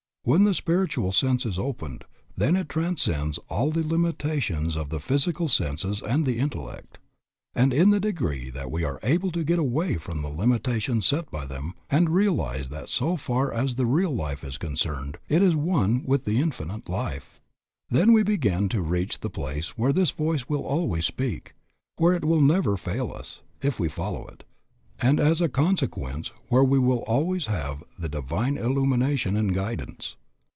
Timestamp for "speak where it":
21.07-22.23